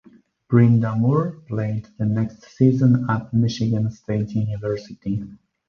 Brind'Amour 0.49 1.43
played 1.47 1.89
the 1.99 2.07
next 2.07 2.41
season 2.57 3.05
at 3.07 3.31
Michigan 3.35 3.91
State 3.91 4.31
University. 4.33 5.23